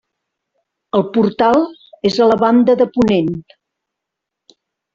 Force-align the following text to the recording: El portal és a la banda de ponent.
El 0.99 1.03
portal 1.17 1.61
és 2.11 2.17
a 2.25 2.29
la 2.31 2.39
banda 2.45 2.77
de 2.81 2.89
ponent. 2.99 3.31